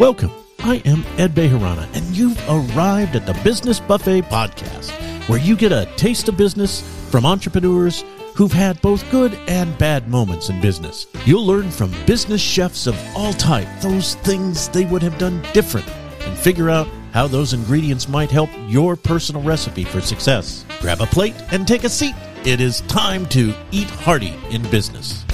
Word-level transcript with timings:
Welcome. 0.00 0.32
I 0.58 0.82
am 0.86 1.04
Ed 1.18 1.36
Bejarana, 1.36 1.86
and 1.94 2.04
you've 2.16 2.36
arrived 2.48 3.14
at 3.14 3.26
the 3.26 3.40
Business 3.44 3.78
Buffet 3.78 4.22
Podcast, 4.22 4.90
where 5.28 5.38
you 5.38 5.54
get 5.54 5.70
a 5.70 5.88
taste 5.94 6.28
of 6.28 6.36
business 6.36 6.82
from 7.12 7.24
entrepreneurs 7.24 8.02
who've 8.34 8.52
had 8.52 8.82
both 8.82 9.08
good 9.12 9.34
and 9.46 9.78
bad 9.78 10.08
moments 10.08 10.48
in 10.48 10.60
business. 10.60 11.06
You'll 11.24 11.46
learn 11.46 11.70
from 11.70 11.94
business 12.06 12.40
chefs 12.40 12.88
of 12.88 12.98
all 13.14 13.34
type 13.34 13.68
those 13.82 14.16
things 14.16 14.68
they 14.68 14.84
would 14.84 15.02
have 15.02 15.16
done 15.16 15.40
different 15.52 15.88
and 16.22 16.36
figure 16.36 16.70
out 16.70 16.88
how 17.12 17.28
those 17.28 17.52
ingredients 17.52 18.08
might 18.08 18.32
help 18.32 18.50
your 18.66 18.96
personal 18.96 19.42
recipe 19.42 19.84
for 19.84 20.00
success. 20.00 20.66
Grab 20.80 21.02
a 21.02 21.06
plate 21.06 21.36
and 21.52 21.68
take 21.68 21.84
a 21.84 21.88
seat. 21.88 22.16
It 22.44 22.60
is 22.60 22.80
time 22.82 23.26
to 23.26 23.54
eat 23.70 23.88
hearty 23.90 24.34
in 24.50 24.68
business. 24.70 25.24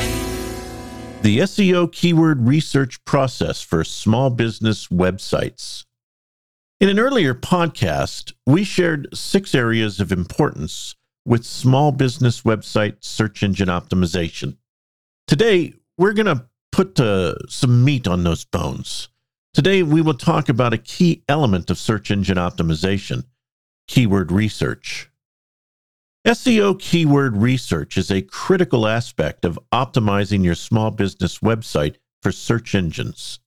The 1.22 1.40
SEO 1.40 1.92
keyword 1.92 2.48
research 2.48 3.04
process 3.04 3.60
for 3.60 3.84
small 3.84 4.30
business 4.30 4.88
websites. 4.88 5.84
In 6.80 6.88
an 6.88 6.98
earlier 6.98 7.34
podcast, 7.34 8.32
we 8.46 8.64
shared 8.64 9.06
six 9.12 9.54
areas 9.54 10.00
of 10.00 10.12
importance 10.12 10.96
with 11.26 11.44
small 11.44 11.92
business 11.92 12.40
website 12.40 13.04
search 13.04 13.42
engine 13.42 13.68
optimization. 13.68 14.56
Today, 15.26 15.74
we're 15.98 16.14
going 16.14 16.24
to 16.24 16.46
put 16.72 16.98
uh, 16.98 17.34
some 17.48 17.84
meat 17.84 18.08
on 18.08 18.24
those 18.24 18.46
bones. 18.46 19.10
Today, 19.52 19.82
we 19.82 20.00
will 20.00 20.14
talk 20.14 20.48
about 20.48 20.72
a 20.72 20.78
key 20.78 21.22
element 21.28 21.68
of 21.68 21.76
search 21.76 22.10
engine 22.10 22.38
optimization 22.38 23.24
keyword 23.86 24.32
research. 24.32 25.09
SEO 26.26 26.78
keyword 26.78 27.38
research 27.38 27.96
is 27.96 28.10
a 28.10 28.20
critical 28.20 28.86
aspect 28.86 29.42
of 29.46 29.58
optimizing 29.72 30.44
your 30.44 30.54
small 30.54 30.90
business 30.90 31.38
website 31.38 31.96
for 32.20 32.30
search 32.30 32.74
engines. 32.74 33.40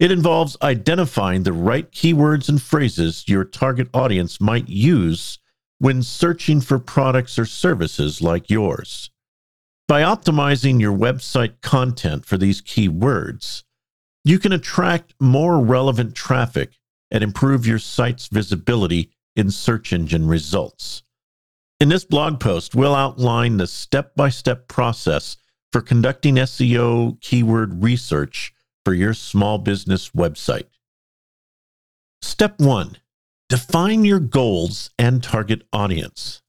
It 0.00 0.10
involves 0.10 0.56
identifying 0.62 1.42
the 1.42 1.52
right 1.52 1.90
keywords 1.92 2.48
and 2.48 2.62
phrases 2.62 3.28
your 3.28 3.44
target 3.44 3.88
audience 3.92 4.40
might 4.40 4.70
use 4.70 5.38
when 5.80 6.02
searching 6.02 6.62
for 6.62 6.78
products 6.78 7.38
or 7.38 7.44
services 7.44 8.22
like 8.22 8.48
yours. 8.48 9.10
By 9.86 10.00
optimizing 10.00 10.80
your 10.80 10.96
website 10.96 11.60
content 11.60 12.24
for 12.24 12.38
these 12.38 12.62
keywords, 12.62 13.64
you 14.24 14.38
can 14.38 14.52
attract 14.52 15.12
more 15.20 15.60
relevant 15.60 16.14
traffic 16.14 16.70
and 17.10 17.22
improve 17.22 17.66
your 17.66 17.78
site's 17.78 18.28
visibility 18.28 19.10
in 19.36 19.50
search 19.50 19.92
engine 19.92 20.26
results. 20.26 21.02
In 21.80 21.90
this 21.90 22.04
blog 22.04 22.40
post, 22.40 22.74
we'll 22.74 22.94
outline 22.94 23.56
the 23.56 23.68
step 23.68 24.16
by 24.16 24.30
step 24.30 24.66
process 24.66 25.36
for 25.70 25.80
conducting 25.80 26.34
SEO 26.34 27.20
keyword 27.20 27.84
research 27.84 28.52
for 28.84 28.94
your 28.94 29.14
small 29.14 29.58
business 29.58 30.10
website. 30.10 30.66
Step 32.20 32.58
one 32.58 32.96
define 33.48 34.04
your 34.04 34.18
goals 34.18 34.90
and 34.98 35.22
target 35.22 35.62
audience. 35.72 36.42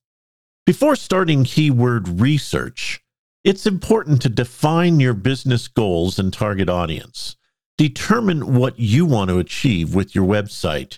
Before 0.65 0.95
starting 0.95 1.43
keyword 1.43 2.19
research, 2.19 3.01
it's 3.43 3.67
important 3.67 4.23
to 4.23 4.29
define 4.29 4.99
your 4.99 5.13
business 5.13 5.67
goals 5.67 6.17
and 6.17 6.33
target 6.33 6.69
audience. 6.69 7.35
Determine 7.77 8.55
what 8.55 8.79
you 8.79 9.05
want 9.05 9.29
to 9.29 9.37
achieve 9.37 9.93
with 9.93 10.15
your 10.15 10.25
website. 10.25 10.97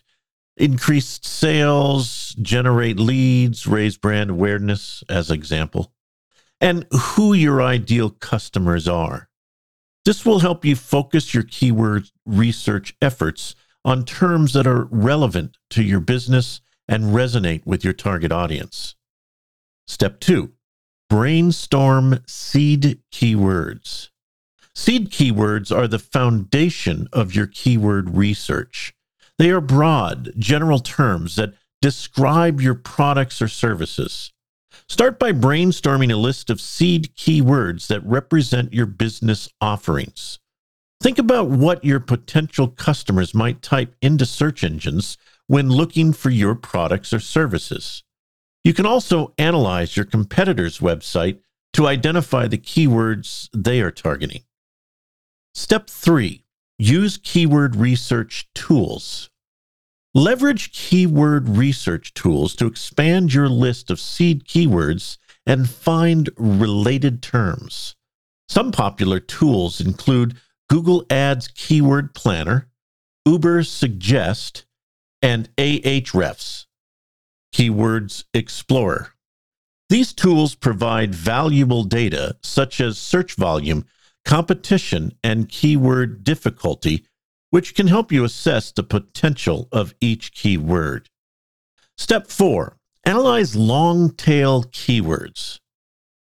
Increase 0.57 1.19
sales, 1.23 2.35
generate 2.41 2.99
leads, 2.99 3.65
raise 3.65 3.97
brand 3.97 4.29
awareness, 4.29 5.03
as 5.09 5.31
example, 5.31 5.93
and 6.59 6.85
who 6.91 7.33
your 7.33 7.61
ideal 7.61 8.09
customers 8.09 8.87
are. 8.87 9.29
This 10.03 10.25
will 10.25 10.39
help 10.39 10.65
you 10.65 10.75
focus 10.75 11.33
your 11.33 11.43
keyword 11.43 12.09
research 12.25 12.95
efforts 13.01 13.55
on 13.85 14.05
terms 14.05 14.53
that 14.53 14.67
are 14.67 14.85
relevant 14.85 15.57
to 15.71 15.83
your 15.83 15.99
business 15.99 16.61
and 16.87 17.05
resonate 17.05 17.65
with 17.65 17.83
your 17.83 17.93
target 17.93 18.31
audience. 18.31 18.95
Step 19.87 20.19
two, 20.19 20.51
brainstorm 21.09 22.23
seed 22.27 22.99
keywords. 23.11 24.09
Seed 24.73 25.11
keywords 25.11 25.75
are 25.75 25.87
the 25.87 25.99
foundation 25.99 27.07
of 27.11 27.35
your 27.35 27.47
keyword 27.47 28.15
research. 28.15 28.93
They 29.41 29.49
are 29.49 29.59
broad, 29.59 30.33
general 30.37 30.77
terms 30.77 31.35
that 31.37 31.55
describe 31.81 32.61
your 32.61 32.75
products 32.75 33.41
or 33.41 33.47
services. 33.47 34.31
Start 34.87 35.17
by 35.17 35.31
brainstorming 35.31 36.13
a 36.13 36.15
list 36.15 36.51
of 36.51 36.61
seed 36.61 37.15
keywords 37.15 37.87
that 37.87 38.05
represent 38.05 38.71
your 38.71 38.85
business 38.85 39.49
offerings. 39.59 40.37
Think 41.01 41.17
about 41.17 41.49
what 41.49 41.83
your 41.83 41.99
potential 41.99 42.67
customers 42.67 43.33
might 43.33 43.63
type 43.63 43.95
into 43.99 44.27
search 44.27 44.63
engines 44.63 45.17
when 45.47 45.71
looking 45.71 46.13
for 46.13 46.29
your 46.29 46.53
products 46.53 47.11
or 47.11 47.19
services. 47.19 48.03
You 48.63 48.75
can 48.75 48.85
also 48.85 49.33
analyze 49.39 49.97
your 49.97 50.05
competitor's 50.05 50.77
website 50.77 51.39
to 51.73 51.87
identify 51.87 52.47
the 52.47 52.59
keywords 52.59 53.49
they 53.57 53.81
are 53.81 53.89
targeting. 53.89 54.43
Step 55.55 55.89
three, 55.89 56.43
use 56.77 57.17
keyword 57.17 57.75
research 57.75 58.47
tools. 58.53 59.29
Leverage 60.13 60.73
keyword 60.73 61.47
research 61.47 62.13
tools 62.13 62.55
to 62.55 62.65
expand 62.65 63.33
your 63.33 63.47
list 63.47 63.89
of 63.89 63.99
seed 63.99 64.45
keywords 64.45 65.17
and 65.45 65.69
find 65.69 66.29
related 66.37 67.21
terms. 67.21 67.95
Some 68.49 68.71
popular 68.71 69.19
tools 69.19 69.79
include 69.79 70.37
Google 70.69 71.05
Ads 71.09 71.47
Keyword 71.49 72.13
Planner, 72.13 72.69
Ubersuggest, 73.27 74.65
and 75.21 75.49
Ahrefs, 75.55 76.65
Keywords 77.53 78.25
Explorer. 78.33 79.13
These 79.89 80.13
tools 80.13 80.55
provide 80.55 81.15
valuable 81.15 81.83
data 81.83 82.37
such 82.41 82.81
as 82.81 82.97
search 82.97 83.35
volume 83.35 83.85
competition, 84.25 85.13
and 85.23 85.49
keyword 85.49 86.23
difficulty, 86.23 87.05
which 87.51 87.75
can 87.75 87.87
help 87.87 88.11
you 88.11 88.23
assess 88.23 88.71
the 88.71 88.83
potential 88.83 89.67
of 89.71 89.93
each 90.01 90.33
keyword. 90.33 91.09
Step 91.97 92.27
four, 92.27 92.77
analyze 93.05 93.55
long 93.55 94.09
tail 94.09 94.63
keywords. 94.63 95.59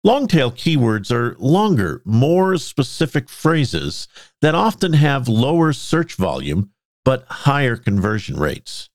Long 0.03 0.29
tail 0.29 0.53
keywords 0.53 1.11
are 1.11 1.37
longer, 1.39 2.01
more 2.05 2.57
specific 2.57 3.29
phrases 3.29 4.07
that 4.41 4.55
often 4.55 4.93
have 4.95 5.29
lower 5.29 5.73
search 5.73 6.15
volume 6.15 6.71
but 7.05 7.27
higher 7.29 7.77
conversion 7.77 8.37
rates. 8.37 8.89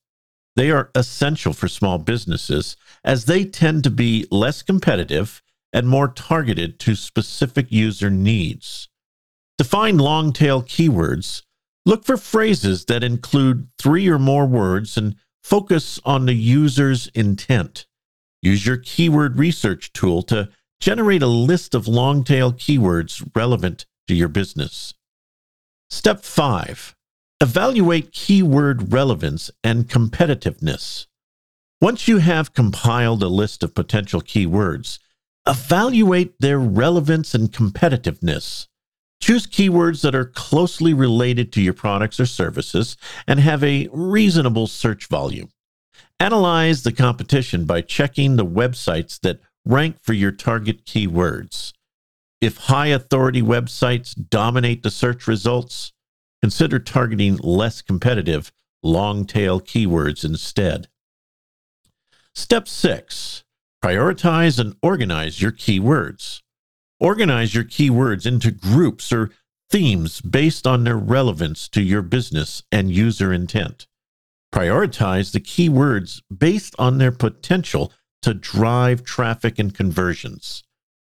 They 0.56 0.72
are 0.72 0.90
essential 0.96 1.54
for 1.54 1.68
small 1.68 1.98
businesses 1.98 2.76
as 3.04 3.26
they 3.26 3.46
tend 3.46 3.84
to 3.84 3.90
be 3.90 4.26
less 4.32 4.62
competitive 4.62 5.42
and 5.74 5.88
more 5.88 6.08
targeted 6.08 6.80
to 6.80 6.96
specific 6.96 7.72
user 7.72 8.10
needs. 8.10 8.90
To 9.58 9.64
find 9.64 10.00
long 10.00 10.34
tail 10.34 10.62
keywords, 10.62 11.44
look 11.86 12.06
for 12.06 12.18
phrases 12.18 12.86
that 12.86 13.04
include 13.04 13.68
three 13.78 14.08
or 14.08 14.20
more 14.20 14.46
words 14.46 14.98
and 14.98 15.16
focus 15.44 16.00
on 16.06 16.26
the 16.26 16.34
user's 16.34 17.08
intent. 17.08 17.86
Use 18.42 18.66
your 18.66 18.78
keyword 18.78 19.38
research 19.38 19.94
tool 19.94 20.22
to 20.24 20.50
generate 20.80 21.22
a 21.22 21.28
list 21.28 21.76
of 21.76 21.88
long 21.88 22.24
tail 22.24 22.52
keywords 22.52 23.28
relevant 23.36 23.86
to 24.08 24.16
your 24.16 24.28
business. 24.28 24.94
Step 25.90 26.24
5 26.24 26.96
Evaluate 27.42 28.12
keyword 28.12 28.94
relevance 28.94 29.50
and 29.64 29.88
competitiveness. 29.90 31.08
Once 31.82 32.08
you 32.08 32.20
have 32.20 32.54
compiled 32.54 33.24
a 33.24 33.28
list 33.28 33.64
of 33.64 33.74
potential 33.74 34.22
keywords, 34.22 35.00
evaluate 35.48 36.36
their 36.40 36.60
relevance 36.60 37.34
and 37.34 37.52
competitiveness. 37.52 38.68
Choose 39.22 39.46
keywords 39.46 40.02
that 40.02 40.16
are 40.16 40.26
closely 40.26 40.94
related 40.94 41.54
to 41.54 41.62
your 41.62 41.74
products 41.74 42.20
or 42.20 42.26
services 42.26 42.98
and 43.28 43.40
have 43.40 43.64
a 43.64 43.88
reasonable 43.94 44.68
search 44.68 45.08
volume. 45.08 45.50
Analyze 46.20 46.84
the 46.84 46.92
competition 46.92 47.66
by 47.66 47.82
checking 47.82 48.36
the 48.36 48.46
websites 48.46 49.20
that 49.22 49.40
rank 49.64 49.98
for 50.02 50.14
your 50.14 50.32
target 50.32 50.86
keywords. 50.86 51.72
If 52.42 52.58
high 52.58 52.88
authority 52.88 53.44
websites 53.44 54.16
dominate 54.30 54.82
the 54.82 54.90
search 54.90 55.28
results, 55.28 55.94
consider 56.42 56.80
targeting 56.80 57.38
less 57.38 57.84
competitive 57.84 58.52
long 58.82 59.26
tail 59.26 59.62
keywords 59.62 60.26
instead. 60.26 60.88
Step 62.34 62.68
6 62.68 63.44
Prioritize 63.84 64.60
and 64.60 64.76
organize 64.82 65.42
your 65.42 65.52
keywords. 65.52 66.42
Organize 67.02 67.56
your 67.56 67.64
keywords 67.64 68.28
into 68.28 68.52
groups 68.52 69.12
or 69.12 69.32
themes 69.72 70.22
based 70.22 70.68
on 70.68 70.84
their 70.84 70.98
relevance 70.98 71.68
to 71.70 71.82
your 71.82 72.04
business 72.04 72.62
and 72.72 72.92
user 72.92 73.34
intent. 73.34 73.88
Prioritize 74.54 75.32
the 75.32 75.40
keywords 75.40 76.22
based 76.36 76.76
on 76.78 77.00
their 77.00 77.12
potential 77.12 77.92
to 78.22 78.36
drive 78.36 79.04
traffic 79.04 79.58
and 79.58 79.74
conversions. 79.74 80.64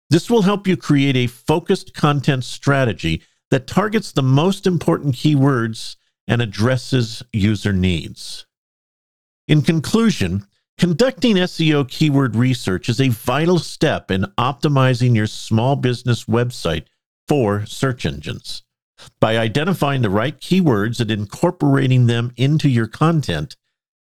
This 0.09 0.30
will 0.30 0.44
help 0.44 0.68
you 0.68 0.77
create 0.77 1.18
a 1.18 1.27
focused 1.27 1.94
content 1.94 2.45
strategy 2.45 3.21
that 3.51 3.68
targets 3.68 4.13
the 4.13 4.24
most 4.24 4.65
important 4.65 5.15
keywords 5.15 5.97
and 6.29 6.41
addresses 6.41 7.24
user 7.33 7.74
needs. 7.74 8.45
In 9.50 9.62
conclusion, 9.62 10.47
conducting 10.78 11.36
SEO 11.36 11.90
keyword 11.90 12.36
research 12.36 12.90
is 12.90 13.00
a 13.00 13.10
vital 13.10 13.60
step 13.60 14.12
in 14.12 14.24
optimizing 14.38 15.16
your 15.16 15.28
small 15.28 15.75
business 15.75 16.25
website 16.25 16.86
for 17.28 17.66
search 17.66 18.06
engines. 18.06 18.64
By 19.20 19.38
identifying 19.38 20.02
the 20.02 20.10
right 20.10 20.40
keywords 20.40 21.00
and 21.00 21.12
incorporating 21.12 22.08
them 22.08 22.31
into 22.38 22.70
your 22.70 22.88
content, 22.88 23.56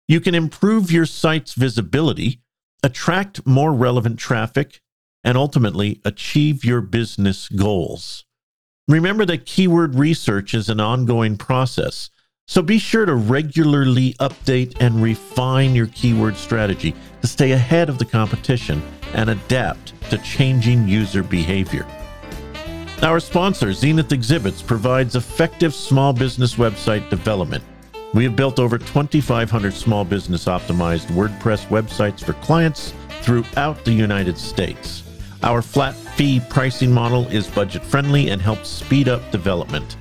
you 0.06 0.20
can 0.20 0.35
improve 0.35 0.91
your 0.91 1.06
site's 1.06 1.55
visibility, 1.55 2.41
attract 2.82 3.47
more 3.47 3.73
relevant 3.73 4.19
traffic, 4.19 4.81
and 5.23 5.37
ultimately 5.37 6.00
achieve 6.05 6.65
your 6.65 6.81
business 6.81 7.49
goals. 7.49 8.25
Remember 8.88 9.26
that 9.26 9.44
keyword 9.44 9.97
research 9.97 10.55
is 10.55 10.70
an 10.70 10.81
ongoing 10.81 11.37
process, 11.37 12.09
so 12.48 12.62
be 12.62 12.78
sure 12.78 13.04
to 13.04 13.14
regularly 13.14 14.14
update 14.14 14.74
and 14.80 15.02
refine 15.02 15.74
your 15.74 15.86
keyword 15.88 16.34
strategy 16.34 16.94
to 17.20 17.26
stay 17.26 17.52
ahead 17.52 17.90
of 17.90 17.98
the 17.98 18.04
competition 18.06 18.82
and 19.12 19.28
adapt 19.28 19.92
to 20.10 20.16
changing 20.18 20.88
user 20.88 21.22
behavior. 21.22 21.86
Our 23.02 23.20
sponsor, 23.20 23.74
Zenith 23.74 24.12
Exhibits, 24.12 24.62
provides 24.62 25.14
effective 25.14 25.74
small 25.74 26.14
business 26.14 26.54
website 26.54 27.10
development. 27.10 27.62
We 28.14 28.24
have 28.24 28.34
built 28.34 28.58
over 28.58 28.78
2,500 28.78 29.74
small 29.74 30.06
business 30.06 30.46
optimized 30.46 31.08
WordPress 31.08 31.66
websites 31.66 32.24
for 32.24 32.32
clients 32.32 32.94
throughout 33.20 33.84
the 33.84 33.92
United 33.92 34.38
States. 34.38 35.02
Our 35.42 35.60
flat 35.60 35.94
fee 35.94 36.40
pricing 36.48 36.90
model 36.90 37.26
is 37.28 37.46
budget 37.46 37.84
friendly 37.84 38.30
and 38.30 38.40
helps 38.40 38.70
speed 38.70 39.06
up 39.06 39.30
development. 39.30 39.98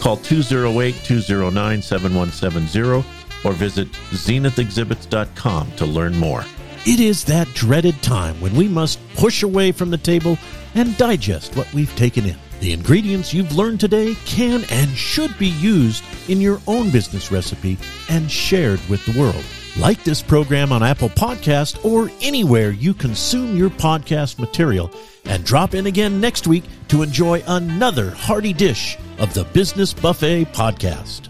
Call 0.00 0.16
208 0.16 0.94
209 1.04 1.82
7170 1.82 3.06
or 3.44 3.52
visit 3.52 3.90
zenithexhibits.com 4.10 5.72
to 5.72 5.86
learn 5.86 6.16
more. 6.16 6.44
It 6.86 7.00
is 7.00 7.24
that 7.24 7.46
dreaded 7.48 8.02
time 8.02 8.40
when 8.40 8.54
we 8.54 8.66
must 8.66 8.98
push 9.14 9.42
away 9.42 9.72
from 9.72 9.90
the 9.90 9.98
table 9.98 10.38
and 10.74 10.96
digest 10.96 11.54
what 11.56 11.72
we've 11.74 11.94
taken 11.96 12.24
in. 12.24 12.36
The 12.60 12.72
ingredients 12.72 13.34
you've 13.34 13.54
learned 13.54 13.80
today 13.80 14.14
can 14.24 14.64
and 14.70 14.90
should 14.90 15.36
be 15.38 15.48
used 15.48 16.04
in 16.28 16.40
your 16.40 16.60
own 16.66 16.90
business 16.90 17.30
recipe 17.30 17.78
and 18.08 18.30
shared 18.30 18.80
with 18.88 19.04
the 19.06 19.18
world. 19.18 19.44
Like 19.78 20.02
this 20.04 20.22
program 20.22 20.72
on 20.72 20.82
Apple 20.82 21.08
Podcast 21.10 21.84
or 21.84 22.10
anywhere 22.20 22.70
you 22.70 22.92
consume 22.92 23.56
your 23.56 23.70
podcast 23.70 24.38
material 24.38 24.90
and 25.24 25.44
drop 25.44 25.74
in 25.74 25.86
again 25.86 26.20
next 26.20 26.46
week 26.46 26.64
to 26.88 27.02
enjoy 27.02 27.42
another 27.46 28.10
hearty 28.10 28.52
dish 28.52 28.98
of 29.20 29.32
the 29.34 29.44
Business 29.52 29.94
Buffet 29.94 30.46
podcast. 30.46 31.29